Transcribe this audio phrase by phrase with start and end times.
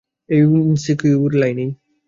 [0.29, 1.69] এই ইনসিকিউর লাইনেই।